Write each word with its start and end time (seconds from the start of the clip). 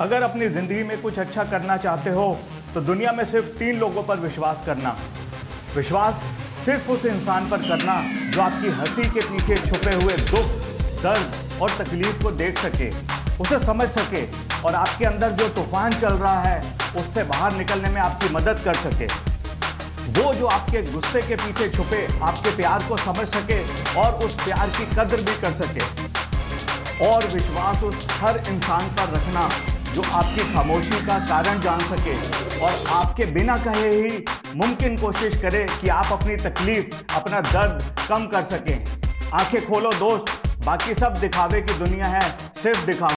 अगर 0.00 0.22
अपनी 0.22 0.48
ज़िंदगी 0.48 0.82
में 0.82 1.00
कुछ 1.02 1.18
अच्छा 1.18 1.44
करना 1.50 1.76
चाहते 1.76 2.10
हो 2.10 2.26
तो 2.74 2.80
दुनिया 2.80 3.12
में 3.12 3.24
सिर्फ़ 3.24 3.46
तीन 3.58 3.78
लोगों 3.80 4.02
पर 4.02 4.16
विश्वास 4.20 4.56
करना। 4.66 4.90
विश्वास 5.76 6.14
सिर्फ़ 6.64 6.90
उस 6.92 7.04
इंसान 7.06 7.48
पर 7.50 7.62
करना 7.68 7.94
जो 8.32 8.40
आपकी 8.42 8.70
हँसी 8.70 9.08
के 9.10 9.20
पीछे 9.20 9.56
छुपे 9.66 9.94
हुए 9.94 10.16
दुख, 10.22 10.50
दर्द 11.02 11.62
और 11.62 11.70
तकलीफ़ 11.78 12.22
को 12.22 12.30
देख 12.32 12.58
सके, 12.58 12.88
उसे 13.42 13.58
समझ 13.64 13.88
सके 13.90 14.24
और 14.62 14.74
आपके 14.74 15.04
अंदर 15.04 15.30
जो 15.32 15.48
तूफ़ान 15.50 15.92
चल 15.92 16.14
रहा 16.14 16.42
है, 16.42 16.58
उससे 16.96 17.24
बाहर 17.24 17.56
निकलने 17.56 17.90
में 17.90 18.00
आपकी 18.00 18.32
मदद 18.34 18.60
कर 18.64 18.74
सके। 18.80 19.06
वो 20.12 20.32
जो 20.34 20.46
आपके 20.48 20.82
गुस्से 20.82 21.22
के 21.22 21.36
पीछे 21.36 21.68
छुपे, 21.70 22.06
आपके 22.22 22.56
प्यार 22.56 22.84
को 22.88 22.96
समझ 22.98 23.26
सके 23.28 23.62
और 24.00 24.24
उस 24.26 24.40
प्यार 24.42 24.68
की 24.78 24.84
कदर 24.94 25.22
भी 25.22 25.40
कर 25.40 25.62
सके। 25.62 27.04
और 27.06 27.26
विश्वास 27.28 27.82
उस 27.84 28.06
हर 28.20 28.42
इंसान 28.48 28.86
पर 28.90 29.12
रखना 29.14 29.48
जो 29.96 30.02
आपकी 30.02 30.52
खामोशी 30.54 31.06
का 31.06 31.18
कारण 31.18 31.60
जान 31.60 31.80
सके 31.80 32.14
और 32.60 32.72
आपके 32.96 33.26
बिना 33.26 33.56
कहे 33.56 33.90
ही 33.90 34.24
मुमकिन 34.56 34.96
कोशिश 34.96 35.36
करे 35.42 35.66
कि 35.80 35.88
आप 35.88 36.12
अपनी 36.12 36.36
तकलीफ़, 36.36 37.14
अपना 37.16 37.40
दर्द 37.40 37.82
कम 38.08 38.26
कर 38.26 38.44
सकें। 38.44 38.84
आँखें 39.34 39.66
खोलो 39.66 39.90
दोस्त, 39.90 40.24
बाकी 40.66 40.94
सब 40.94 41.14
दिखावे 41.14 41.60
की 41.60 41.74
दुनिया 41.78 42.06
है, 42.06 42.20
सिर्फ़ 42.62 42.84
दिखा 42.86 43.04